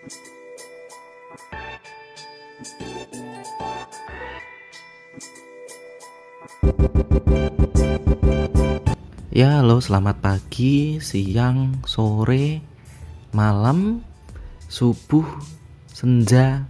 [0.00, 0.08] Ya,
[9.60, 12.64] halo, selamat pagi, siang, sore,
[13.36, 14.00] malam,
[14.72, 15.28] subuh,
[15.92, 16.64] senja,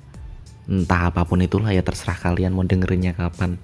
[0.66, 3.62] entah apa pun itulah ya terserah kalian mau dengerinnya kapan.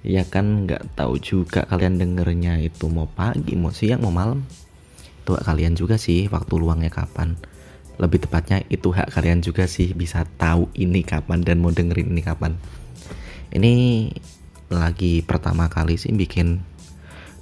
[0.00, 4.48] Ya kan nggak tahu juga kalian dengernya itu mau pagi, mau siang, mau malam.
[5.20, 7.36] Itu kalian juga sih waktu luangnya kapan.
[7.98, 12.22] Lebih tepatnya itu hak kalian juga sih bisa tahu ini kapan dan mau dengerin ini
[12.22, 12.54] kapan.
[13.50, 13.74] Ini
[14.70, 16.62] lagi pertama kali sih bikin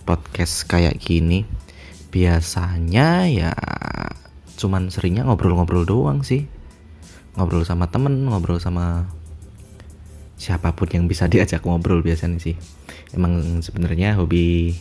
[0.08, 1.44] podcast kayak gini.
[2.08, 3.52] Biasanya ya
[4.56, 6.48] cuman seringnya ngobrol-ngobrol doang sih.
[7.36, 9.12] Ngobrol sama temen ngobrol sama
[10.40, 12.56] siapa pun yang bisa diajak ngobrol biasanya sih.
[13.12, 14.72] Emang sebenarnya hobi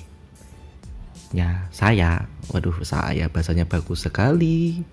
[1.36, 2.32] ya saya.
[2.56, 4.86] Waduh saya bahasanya bagus sekali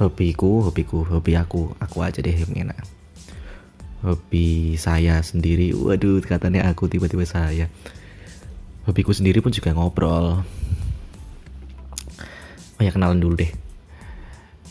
[0.00, 1.76] hobiku hobiku hobi aku.
[1.76, 2.80] Aku aja deh yang enak.
[4.00, 5.76] Hobi saya sendiri.
[5.76, 7.68] Waduh katanya aku tiba-tiba saya.
[8.88, 10.40] Hobiku sendiri pun juga ngobrol.
[12.80, 13.52] Oh ya kenalan dulu deh.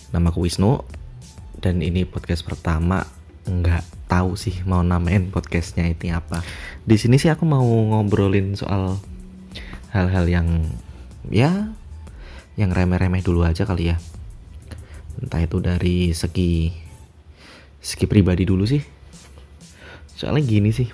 [0.09, 0.81] Nama aku Wisnu.
[1.61, 3.05] Dan ini podcast pertama.
[3.45, 6.41] Nggak tahu sih mau namain podcastnya itu apa.
[6.81, 8.97] Di sini sih aku mau ngobrolin soal
[9.93, 10.49] hal-hal yang
[11.30, 11.69] ya
[12.58, 13.97] yang remeh-remeh dulu aja kali ya
[15.17, 16.69] entah itu dari segi
[17.79, 18.83] segi pribadi dulu sih.
[20.13, 20.88] Soalnya gini sih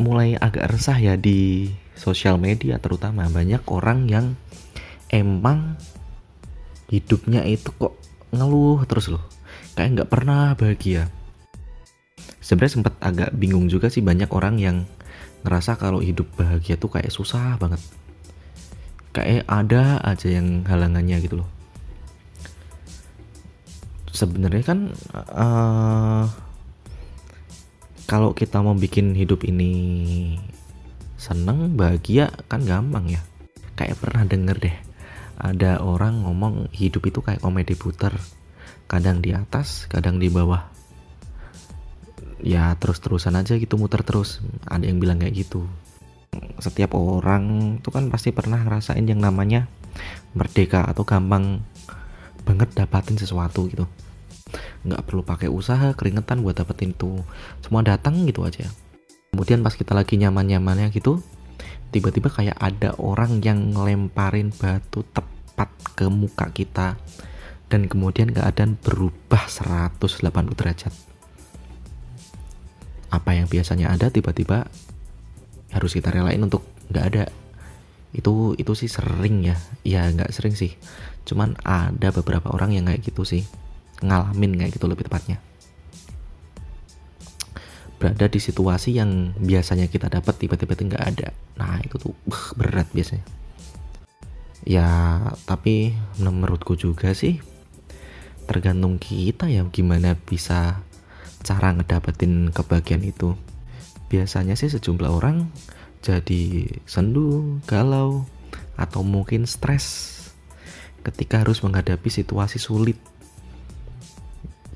[0.00, 3.28] mulai agak resah ya di sosial media terutama.
[3.28, 4.26] Banyak orang yang
[5.12, 5.76] emang
[6.90, 7.94] hidupnya itu kok
[8.32, 9.22] ngeluh terus loh.
[9.76, 11.08] Kayak nggak pernah bahagia.
[12.42, 14.76] Sebenarnya sempat agak bingung juga sih banyak orang yang
[15.46, 17.80] ngerasa kalau hidup bahagia tuh kayak susah banget.
[19.12, 21.61] Kayak ada aja yang halangannya gitu loh
[24.12, 24.78] sebenarnya kan
[25.16, 26.24] uh,
[28.04, 29.72] kalau kita mau bikin hidup ini
[31.16, 33.22] seneng bahagia kan gampang ya.
[33.72, 34.76] Kayak pernah denger deh
[35.42, 38.14] ada orang ngomong hidup itu kayak komedi puter.
[38.86, 40.70] Kadang di atas kadang di bawah.
[42.42, 44.38] Ya terus-terusan aja gitu muter terus.
[44.70, 45.66] Ada yang bilang kayak gitu.
[46.62, 49.66] Setiap orang tuh kan pasti pernah ngerasain yang namanya
[50.32, 51.60] merdeka atau gampang
[52.42, 53.86] banget dapatin sesuatu gitu.
[54.84, 57.22] Nggak perlu pakai usaha keringetan buat dapetin itu.
[57.62, 58.68] Semua datang gitu aja.
[59.32, 61.24] Kemudian pas kita lagi nyaman nyamannya gitu
[61.92, 66.96] tiba-tiba kayak ada orang yang ngelemparin batu tepat ke muka kita.
[67.68, 70.92] Dan kemudian keadaan berubah 180 derajat.
[73.08, 74.68] Apa yang biasanya ada tiba-tiba
[75.72, 77.22] harus kita relain untuk nggak ada
[78.12, 79.56] itu itu sih sering ya.
[79.82, 80.76] Ya nggak sering sih.
[81.24, 83.48] Cuman ada beberapa orang yang kayak gitu sih.
[84.04, 85.40] Ngalamin kayak gitu lebih tepatnya.
[87.96, 91.28] Berada di situasi yang biasanya kita dapat tiba-tiba nggak ada.
[91.56, 92.12] Nah itu tuh
[92.58, 93.24] berat biasanya.
[94.62, 94.88] Ya
[95.48, 97.42] tapi menurutku juga sih
[98.46, 100.82] tergantung kita ya gimana bisa
[101.42, 103.34] cara ngedapetin kebahagiaan itu.
[104.12, 105.48] Biasanya sih sejumlah orang
[106.02, 108.26] jadi sendu, galau,
[108.74, 110.18] atau mungkin stres
[111.06, 112.98] ketika harus menghadapi situasi sulit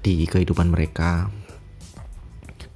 [0.07, 1.31] di kehidupan mereka.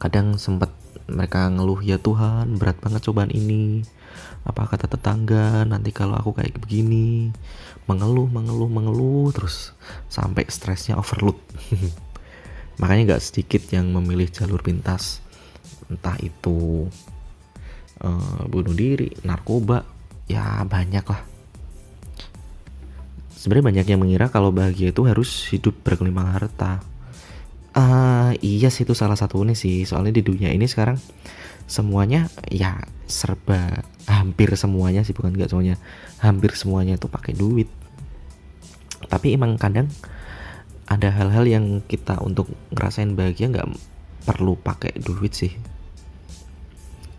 [0.02, 0.74] Kadang sempat
[1.10, 3.86] mereka ngeluh ya Tuhan berat banget cobaan ini.
[4.42, 7.30] Apa kata tetangga nanti kalau aku kayak begini?
[7.86, 9.74] Mengeluh mengeluh mengeluh terus
[10.10, 11.38] sampai stresnya overload.
[12.80, 15.20] Makanya gak sedikit yang memilih jalur pintas.
[15.90, 16.88] Entah itu
[18.04, 19.84] uh, bunuh diri narkoba.
[20.30, 21.30] Ya banyak lah
[23.40, 26.84] sebenarnya banyak yang mengira kalau bahagia itu harus hidup berkelimpang harta.
[27.72, 29.88] Uh, iya sih itu salah satu satunya sih.
[29.88, 31.00] Soalnya di dunia ini sekarang
[31.64, 35.16] semuanya ya serba hampir semuanya sih.
[35.16, 35.80] Bukan nggak semuanya
[36.20, 37.72] hampir semuanya itu pakai duit.
[39.08, 39.88] Tapi emang kadang
[40.84, 43.68] ada hal-hal yang kita untuk ngerasain bahagia nggak
[44.28, 45.54] perlu pakai duit sih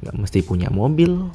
[0.01, 1.29] nggak mesti punya mobil.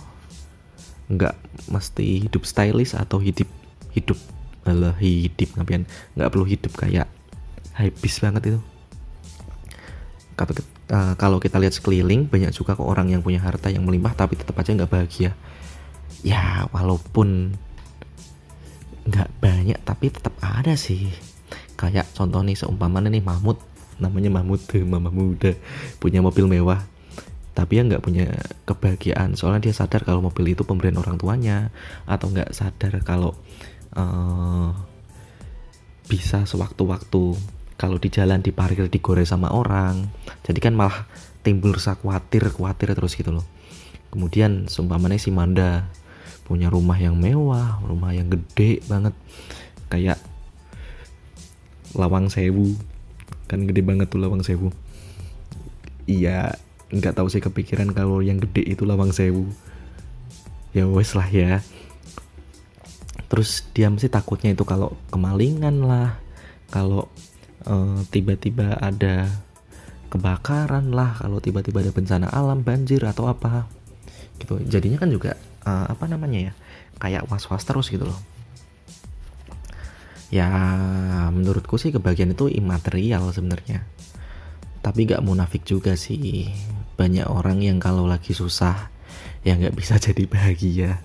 [1.07, 1.39] Nggak
[1.71, 3.47] mesti hidup stylish atau hidup
[3.95, 4.19] hidup
[4.67, 5.87] malah hidup ngapain?
[6.19, 7.07] Nggak perlu hidup kayak
[7.79, 8.61] habis banget itu.
[10.87, 14.39] Uh, kalau kita lihat sekeliling banyak juga kok orang yang punya harta yang melimpah tapi
[14.39, 15.33] tetap aja nggak bahagia.
[16.23, 17.55] Ya walaupun
[19.07, 21.11] nggak banyak tapi tetap ada sih.
[21.79, 23.59] Kayak contoh nih seumpamanya nih Mahmud.
[23.97, 24.61] Namanya Mahmud
[24.93, 25.55] mama muda.
[26.03, 26.85] Punya mobil mewah
[27.57, 28.29] tapi ya nggak punya
[28.69, 31.73] kebahagiaan soalnya dia sadar kalau mobil itu pemberian orang tuanya
[32.05, 33.33] atau nggak sadar kalau
[33.97, 34.77] uh,
[36.07, 37.35] bisa sewaktu-waktu
[37.77, 40.09] kalau di jalan diparkir digoreng sama orang.
[40.45, 41.05] Jadi kan malah
[41.45, 43.47] timbul rasa khawatir khawatir terus gitu loh.
[44.09, 45.93] Kemudian seumpamanya si Manda
[46.49, 49.13] punya rumah yang mewah rumah yang gede banget.
[49.93, 50.19] Kayak
[51.93, 52.75] lawang sewu.
[53.47, 54.73] Kan gede banget tuh lawang sewu.
[56.09, 56.57] Iya
[56.87, 59.51] nggak tahu sih kepikiran kalau yang gede itu lawang sewu.
[60.71, 61.65] Ya wes lah ya.
[63.27, 66.15] Terus dia mesti takutnya itu kalau kemalingan lah
[66.71, 67.11] kalau
[67.67, 69.27] uh, tiba-tiba ada
[70.07, 73.67] kebakaran lah kalau tiba-tiba ada bencana alam banjir atau apa
[74.39, 74.63] gitu.
[74.63, 75.35] Jadinya kan juga
[75.67, 76.53] uh, apa namanya ya
[77.03, 78.21] kayak was-was terus gitu loh.
[80.31, 80.47] Ya
[81.35, 83.83] menurutku sih kebagian itu imaterial sebenarnya.
[84.87, 86.47] Tapi gak munafik juga sih
[86.97, 88.89] banyak orang yang kalau lagi susah
[89.47, 90.99] ya nggak bisa jadi bahagia.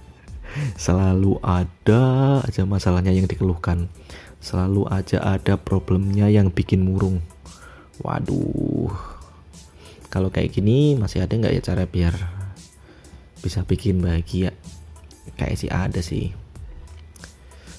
[0.75, 2.03] Selalu ada
[2.43, 3.88] aja masalahnya yang dikeluhkan.
[4.41, 7.23] Selalu aja ada problemnya yang bikin murung.
[8.01, 8.91] Waduh.
[10.11, 12.15] Kalau kayak gini masih ada nggak ya cara biar
[13.39, 14.51] bisa bikin bahagia?
[15.39, 16.35] Kayak sih ada sih.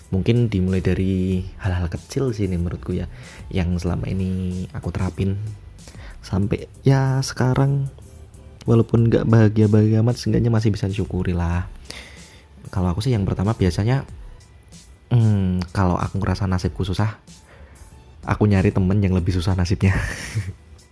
[0.08, 3.08] Mungkin dimulai dari hal-hal kecil sih nih menurutku ya
[3.52, 5.36] yang selama ini aku terapin.
[6.24, 7.90] Sampai ya sekarang
[8.64, 11.66] walaupun nggak bahagia bahagia amat seenggaknya masih bisa disyukuri lah.
[12.70, 14.06] Kalau aku sih yang pertama biasanya
[15.10, 17.18] hmm, kalau aku ngerasa nasibku susah
[18.22, 19.98] aku nyari temen yang lebih susah nasibnya.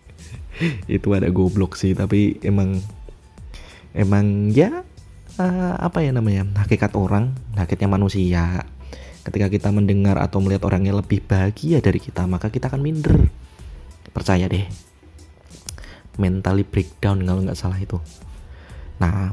[0.91, 2.83] Itu ada goblok sih tapi emang
[3.97, 4.85] emang ya
[5.41, 8.67] uh, apa ya namanya hakikat orang hakikatnya manusia.
[9.21, 13.31] Ketika kita mendengar atau melihat orang yang lebih bahagia dari kita maka kita akan minder.
[14.11, 14.90] Percaya deh
[16.21, 17.97] mentally breakdown kalau nggak salah itu
[19.01, 19.33] nah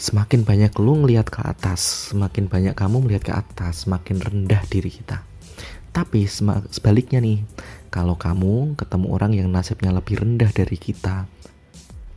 [0.00, 4.88] Semakin banyak lu ngelihat ke atas, semakin banyak kamu melihat ke atas, semakin rendah diri
[4.88, 5.20] kita.
[5.92, 7.44] Tapi sebaliknya nih,
[7.92, 11.28] kalau kamu ketemu orang yang nasibnya lebih rendah dari kita,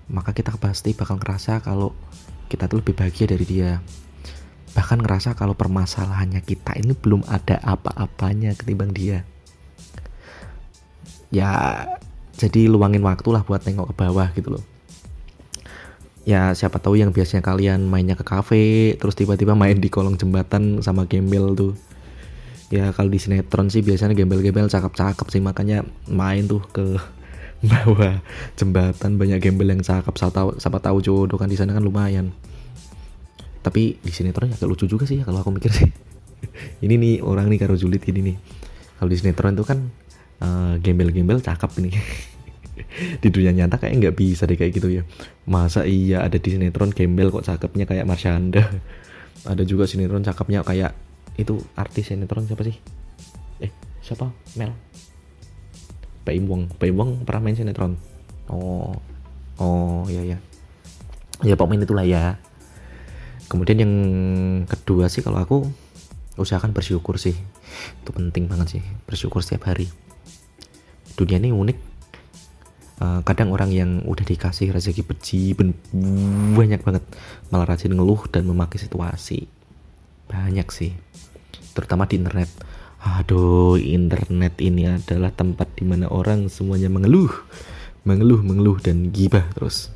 [0.07, 1.91] maka kita pasti bakal ngerasa kalau
[2.47, 3.83] kita tuh lebih bahagia dari dia.
[4.71, 9.27] Bahkan ngerasa kalau permasalahannya kita ini belum ada apa-apanya ketimbang dia.
[11.35, 11.83] Ya,
[12.33, 14.63] jadi luangin waktu lah buat nengok ke bawah gitu loh.
[16.24, 20.80] Ya siapa tahu yang biasanya kalian mainnya ke kafe terus tiba-tiba main di kolong jembatan
[20.80, 21.74] sama gembel tuh.
[22.71, 26.97] Ya kalau di sinetron sih biasanya gembel-gembel cakep-cakep sih makanya main tuh ke
[27.69, 28.24] bawah
[28.57, 29.19] jembatan.
[29.19, 32.31] Banyak gembel yang cakep siapa tahu siapa tahu jodoh kan di sana kan lumayan.
[33.63, 35.91] Tapi di sinetron agak lucu juga sih ya kalau aku mikir sih.
[36.83, 38.36] Ini nih orang nih karo julid ini nih.
[39.00, 39.91] Kalau di sinetron itu kan
[40.43, 41.95] uh, gembel-gembel cakep nih
[43.23, 45.03] di dunia nyata kayak nggak bisa deh kayak gitu ya.
[45.47, 48.67] Masa iya ada di sinetron gembel kok cakepnya kayak Marsyanda
[49.51, 50.93] ada juga sinetron cakepnya kayak
[51.39, 52.77] itu artis sinetron siapa sih?
[53.63, 53.71] Eh
[54.03, 54.29] siapa?
[54.59, 54.75] Mel?
[56.23, 57.97] Pak Imwong Pak Imwong pernah main sinetron.
[58.51, 58.93] Oh
[59.61, 60.37] oh ya ya
[61.41, 62.37] ya pokoknya itulah ya.
[63.49, 63.93] Kemudian yang
[64.65, 65.57] kedua sih kalau aku
[66.41, 67.37] usahakan bersyukur sih.
[68.01, 69.89] Itu penting banget sih bersyukur setiap hari
[71.15, 71.77] dunia ini unik.
[73.04, 75.42] Uh, kadang orang yang udah dikasih rezeki beci
[76.54, 77.04] banyak banget.
[77.50, 79.50] Malah rajin ngeluh dan memakai situasi.
[80.30, 80.94] Banyak sih.
[81.74, 82.50] Terutama di internet.
[83.04, 87.34] Aduh internet ini adalah tempat di mana orang semuanya mengeluh.
[88.08, 89.91] Mengeluh mengeluh dan gibah terus.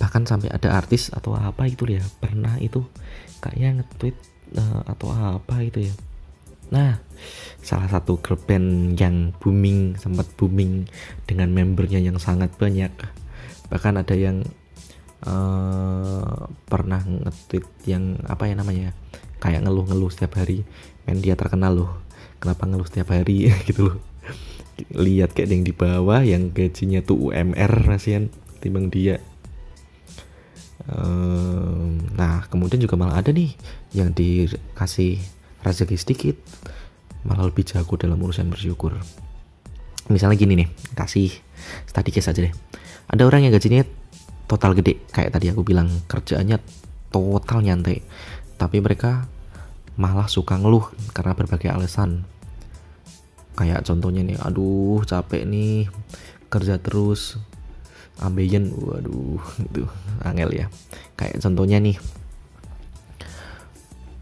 [0.00, 2.82] Bahkan sampai ada artis atau apa itu ya pernah itu
[3.42, 4.16] kayaknya nge-tweet
[4.56, 5.94] uh, atau apa itu ya
[6.72, 6.96] Nah,
[7.60, 10.88] salah satu girl band yang booming, sempat booming
[11.28, 12.88] dengan membernya yang sangat banyak.
[13.68, 14.40] Bahkan ada yang
[15.28, 18.96] uh, pernah nge-tweet yang apa ya namanya?
[19.36, 20.64] Kayak ngeluh-ngeluh setiap hari.
[21.04, 21.92] Men dia terkenal loh.
[22.40, 23.96] Kenapa ngeluh setiap hari gitu loh.
[24.96, 28.32] Lihat kayak yang di bawah yang gajinya tuh UMR kasihan
[28.64, 29.20] timbang dia.
[32.16, 33.54] Nah, kemudian juga malah ada nih
[33.94, 35.22] yang dikasih
[35.62, 36.36] rezeki sedikit
[37.22, 38.98] malah lebih jago dalam urusan bersyukur.
[40.10, 41.30] Misalnya gini nih kasih
[41.86, 42.54] study case aja deh.
[43.06, 43.86] Ada orang yang gajinya
[44.50, 46.58] total gede kayak tadi aku bilang kerjaannya
[47.14, 48.02] total nyantai.
[48.58, 49.26] Tapi mereka
[49.94, 52.26] malah suka ngeluh karena berbagai alasan.
[53.54, 55.86] Kayak contohnya nih aduh capek nih
[56.50, 57.38] kerja terus
[58.18, 58.74] ambeien.
[58.74, 59.86] Waduh itu
[60.26, 60.66] angel ya.
[61.14, 61.96] Kayak contohnya nih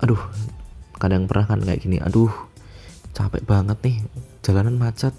[0.00, 0.20] aduh
[1.00, 2.30] kadang pernah kan kayak gini aduh
[3.16, 3.96] capek banget nih
[4.44, 5.16] jalanan macet.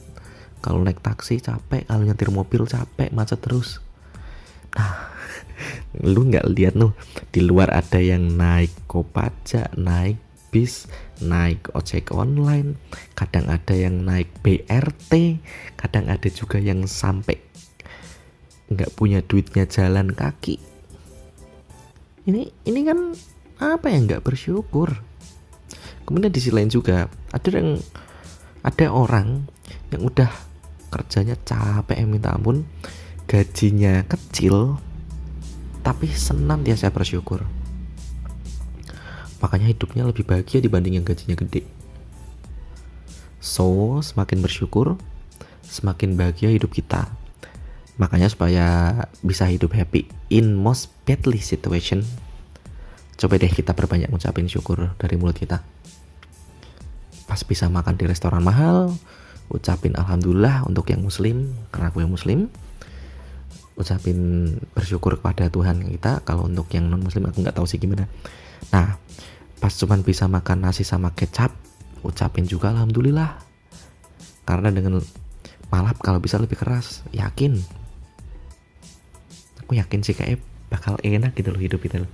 [0.62, 3.82] Kalau naik taksi capek kalau nyetir mobil capek macet terus.
[4.78, 5.10] Nah
[6.14, 6.94] lu nggak lihat tuh
[7.34, 10.22] di luar ada yang naik kopaja naik
[10.52, 10.86] bis
[11.24, 12.76] naik ojek online
[13.16, 15.40] kadang ada yang naik BRT
[15.80, 17.40] kadang ada juga yang sampai
[18.72, 20.56] nggak punya duitnya jalan kaki.
[22.24, 23.12] Ini ini kan
[23.60, 25.11] apa yang nggak bersyukur
[26.06, 27.80] kemudian di sisi lain juga ada yang
[28.62, 29.46] ada orang
[29.90, 30.30] yang udah
[30.92, 32.68] kerjanya capek minta ampun
[33.26, 34.78] gajinya kecil
[35.82, 37.42] tapi senantiasa bersyukur.
[39.42, 41.66] Makanya hidupnya lebih bahagia dibanding yang gajinya gede.
[43.42, 45.02] So semakin bersyukur
[45.66, 47.10] semakin bahagia hidup kita.
[47.98, 48.68] Makanya supaya
[49.24, 52.04] bisa hidup happy in most badly situation
[53.22, 55.62] coba deh kita perbanyak ngucapin syukur dari mulut kita.
[57.30, 58.98] Pas bisa makan di restoran mahal
[59.54, 62.50] ucapin alhamdulillah untuk yang muslim karena gue muslim.
[63.78, 64.18] Ucapin
[64.74, 68.10] bersyukur kepada Tuhan kita kalau untuk yang non muslim aku nggak tahu sih gimana.
[68.74, 68.98] Nah
[69.62, 71.54] pas cuman bisa makan nasi sama kecap
[72.02, 73.38] ucapin juga alhamdulillah.
[74.50, 74.98] Karena dengan
[75.70, 77.54] malap kalau bisa lebih keras yakin.
[79.62, 80.42] Aku yakin sih kayak
[80.74, 82.12] bakal enak gitu loh hidup itu loh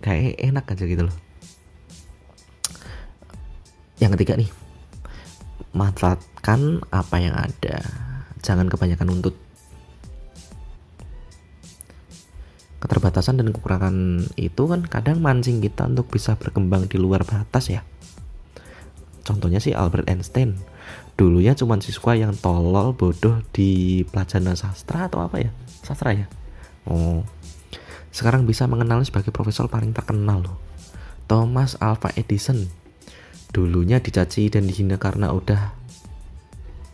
[0.00, 1.16] kayak enak aja gitu loh.
[4.00, 4.50] Yang ketiga nih
[5.76, 7.84] manfaatkan apa yang ada.
[8.40, 9.36] Jangan kebanyakan nuntut.
[12.80, 17.84] Keterbatasan dan kekurangan itu kan kadang mancing kita untuk bisa berkembang di luar batas ya.
[19.20, 20.56] Contohnya sih Albert Einstein.
[21.20, 25.52] Dulunya cuma siswa yang tolol bodoh di pelajaran sastra atau apa ya?
[25.84, 26.26] Sastra ya?
[26.88, 27.20] Oh
[28.10, 30.58] sekarang bisa mengenal sebagai profesor paling terkenal loh.
[31.30, 32.66] Thomas Alva Edison.
[33.50, 35.74] Dulunya dicaci dan dihina karena udah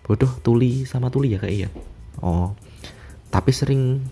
[0.05, 1.69] bodoh tuli sama tuli ya kayak iya?
[2.21, 2.53] Oh.
[3.29, 4.05] Tapi sering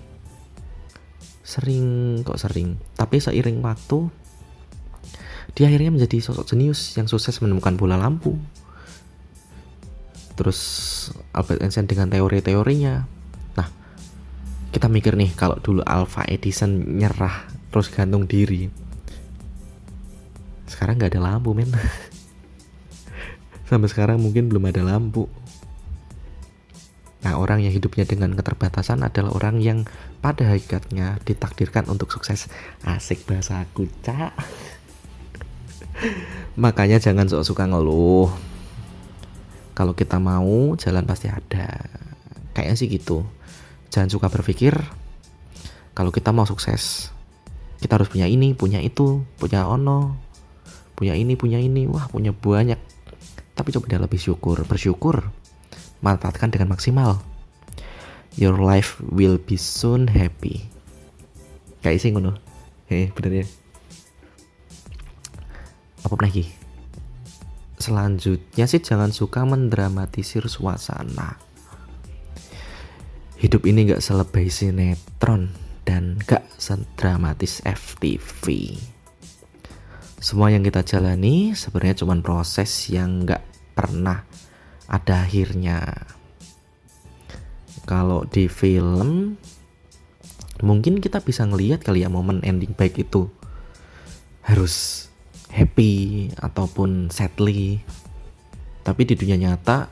[1.45, 2.81] sering kok sering?
[2.97, 4.09] Tapi seiring waktu
[5.55, 8.35] dia akhirnya menjadi sosok jenius yang sukses menemukan bola lampu.
[10.35, 10.59] Terus
[11.31, 13.07] Albert Einstein dengan teori-teorinya
[14.75, 18.66] kita mikir nih kalau dulu Alpha Edison nyerah terus gantung diri
[20.66, 21.71] sekarang nggak ada lampu men
[23.71, 25.31] sampai sekarang mungkin belum ada lampu
[27.25, 29.88] Nah, orang yang hidupnya dengan keterbatasan adalah orang yang
[30.21, 32.52] pada hakikatnya ditakdirkan untuk sukses.
[32.85, 34.37] Asik bahasa aku, Cak.
[36.62, 38.28] Makanya jangan sok suka ngeluh.
[39.73, 41.88] Kalau kita mau, jalan pasti ada.
[42.52, 43.25] Kayaknya sih gitu.
[43.95, 44.75] Jangan suka berpikir
[45.95, 47.15] kalau kita mau sukses,
[47.79, 50.19] kita harus punya ini, punya itu, punya ono,
[50.99, 52.83] punya ini, punya ini, wah punya banyak.
[53.55, 55.31] Tapi coba dia lebih syukur, bersyukur
[56.03, 57.23] manfaatkan dengan maksimal.
[58.35, 60.67] Your life will be soon happy.
[61.87, 62.35] Kayak sih ngono.
[62.91, 63.47] Heh, bener ya.
[66.03, 66.51] Apa lagi?
[67.79, 71.54] Selanjutnya sih jangan suka mendramatisir suasana.
[73.35, 75.50] Hidup ini gak selebay sinetron
[75.83, 78.79] dan gak sedramatis FTV.
[80.23, 83.43] Semua yang kita jalani sebenarnya cuma proses yang gak
[83.75, 84.23] pernah
[84.87, 85.83] ada akhirnya.
[87.85, 89.37] Kalau di film
[90.62, 93.29] mungkin kita bisa ngelihat kali ya momen ending baik itu.
[94.47, 95.07] Harus
[95.50, 97.83] happy ataupun sadly.
[98.87, 99.91] Tapi di dunia nyata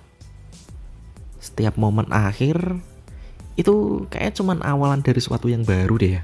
[1.43, 2.79] setiap momen akhir
[3.57, 6.23] itu kayak cuman awalan dari sesuatu yang baru deh ya.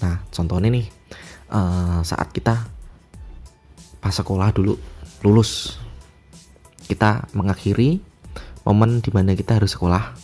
[0.00, 0.86] Nah contohnya nih
[1.52, 2.64] uh, saat kita
[3.98, 4.78] pas sekolah dulu
[5.26, 5.76] lulus
[6.88, 8.00] kita mengakhiri
[8.64, 10.16] momen di mana kita harus sekolah.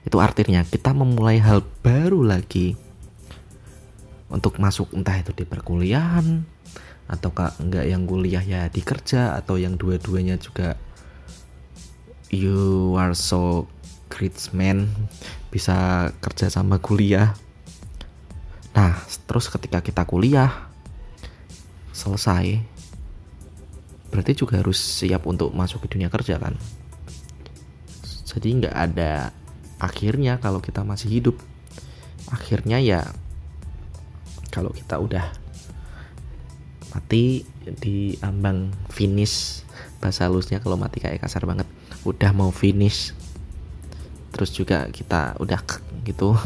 [0.00, 2.72] Itu artinya kita memulai hal baru lagi
[4.32, 6.46] untuk masuk entah itu di perkuliahan
[7.10, 10.78] atau enggak yang kuliah ya di kerja atau yang dua-duanya juga
[12.30, 13.66] you are so
[14.10, 14.86] great man
[15.50, 17.34] bisa kerja sama kuliah.
[18.74, 18.94] Nah
[19.26, 20.70] terus ketika kita kuliah
[21.90, 22.62] selesai
[24.10, 26.54] berarti juga harus siap untuk masuk ke dunia kerja kan?
[28.26, 29.34] Jadi nggak ada
[29.82, 31.36] akhirnya kalau kita masih hidup.
[32.30, 33.10] Akhirnya ya
[34.54, 35.26] kalau kita udah
[36.94, 37.46] mati
[37.78, 39.62] di ambang finish
[40.02, 41.66] bahasa halusnya kalau mati kayak kasar banget
[42.04, 43.12] udah mau finish.
[44.30, 45.60] Terus juga kita udah
[46.06, 46.36] gitu.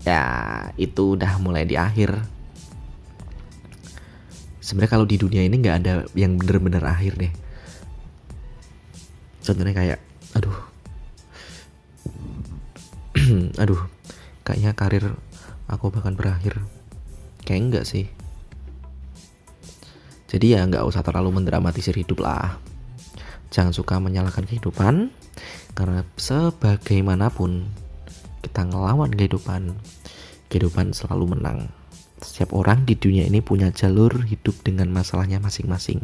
[0.00, 0.24] Ya
[0.80, 2.24] itu udah mulai di akhir.
[4.64, 7.32] Sebenarnya kalau di dunia ini nggak ada yang bener-bener akhir deh.
[9.44, 10.00] Contohnya kayak
[10.32, 10.56] aduh.
[13.60, 13.84] Aduh
[14.40, 15.04] kayaknya karir
[15.68, 16.56] aku bahkan berakhir.
[17.44, 18.08] Kayak enggak sih.
[20.32, 22.56] Jadi ya nggak usah terlalu mendramatisir hidup lah
[23.50, 25.10] jangan suka menyalahkan kehidupan
[25.74, 27.66] karena sebagaimanapun
[28.40, 29.76] kita ngelawan kehidupan
[30.50, 31.70] kehidupan selalu menang.
[32.20, 36.02] Setiap orang di dunia ini punya jalur hidup dengan masalahnya masing-masing.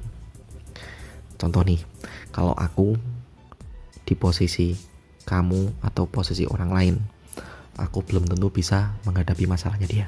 [1.36, 1.82] Contoh nih
[2.30, 2.96] kalau aku
[4.06, 4.78] di posisi
[5.26, 6.96] kamu atau posisi orang lain
[7.76, 10.06] aku belum tentu bisa menghadapi masalahnya dia.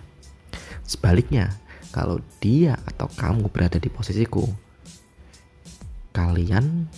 [0.89, 1.53] Sebaliknya
[1.93, 4.49] kalau dia atau kamu berada di posisiku
[6.17, 6.89] kalian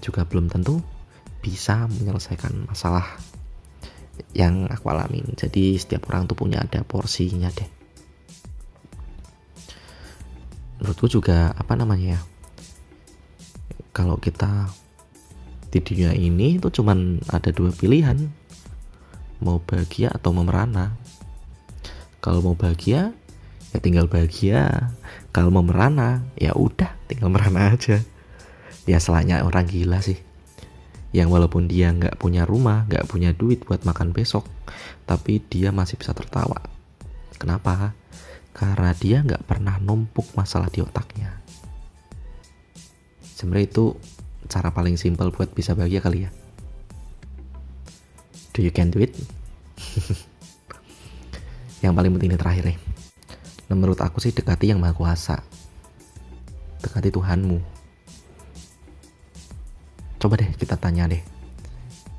[0.00, 0.80] juga belum tentu
[1.40, 3.06] bisa menyelesaikan masalah
[4.36, 5.24] yang aku alamin.
[5.36, 7.68] Jadi setiap orang tuh punya ada porsinya deh.
[10.80, 12.20] Menurutku juga apa namanya ya
[13.92, 14.72] kalau kita
[15.70, 18.16] di dunia ini itu cuman ada dua pilihan.
[19.40, 20.92] Mau bahagia atau mau merana.
[22.20, 23.12] Kalau mau bahagia
[23.72, 24.92] ya tinggal bahagia.
[25.32, 28.02] Kalau mau merana ya udah tinggal merana aja
[28.84, 30.16] ya selanya orang gila sih.
[31.10, 34.46] Yang walaupun dia nggak punya rumah nggak punya duit buat makan besok
[35.10, 36.62] tapi dia masih bisa tertawa.
[37.34, 37.98] Kenapa?
[38.54, 41.34] Karena dia nggak pernah numpuk masalah di otaknya.
[43.34, 43.84] Sebenarnya itu
[44.46, 46.30] cara paling simpel buat bisa bahagia kali ya.
[48.54, 49.16] Do you can do it?
[51.82, 52.78] Yang paling penting ini terakhir nih.
[53.72, 55.40] Menurut aku sih dekati yang maha kuasa.
[56.82, 57.79] Dekati Tuhanmu
[60.20, 61.24] coba deh kita tanya deh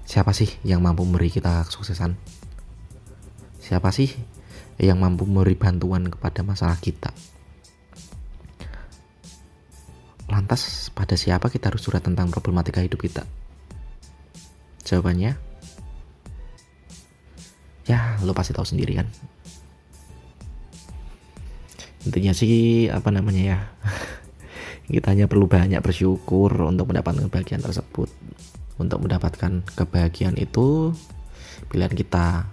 [0.09, 2.17] siapa sih yang mampu memberi kita kesuksesan
[3.61, 4.11] siapa sih
[4.81, 7.13] yang mampu memberi bantuan kepada masalah kita
[10.31, 13.27] Lantas pada siapa kita harus curhat tentang problematika hidup kita?
[14.87, 15.35] Jawabannya,
[17.83, 19.11] ya lo pasti tahu sendiri kan.
[22.07, 23.59] Intinya sih apa namanya ya,
[24.87, 28.09] kita hanya perlu banyak bersyukur untuk mendapatkan kebahagiaan tersebut.
[28.81, 30.95] Untuk mendapatkan kebahagiaan itu
[31.69, 32.49] pilihan kita.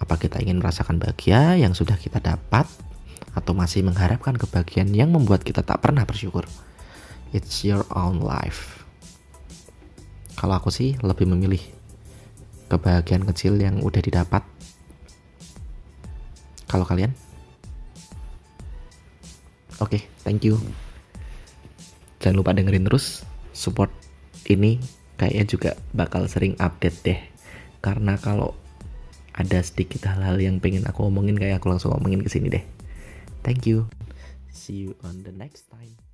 [0.00, 2.64] Apa kita ingin merasakan bahagia yang sudah kita dapat
[3.36, 6.48] atau masih mengharapkan kebahagiaan yang membuat kita tak pernah bersyukur?
[7.30, 8.82] it's your own life
[10.34, 11.62] kalau aku sih lebih memilih
[12.66, 14.42] kebahagiaan kecil yang udah didapat
[16.66, 17.14] kalau kalian
[19.78, 20.58] oke okay, thank you
[22.20, 23.24] jangan lupa dengerin terus
[23.56, 23.90] support
[24.46, 24.78] ini.
[25.20, 27.20] Kayaknya juga bakal sering update deh.
[27.84, 28.56] Karena kalau
[29.36, 32.64] ada sedikit hal-hal yang pengen aku omongin kayak aku langsung omongin ke sini deh.
[33.44, 33.88] Thank you.
[34.48, 36.09] See you on the next time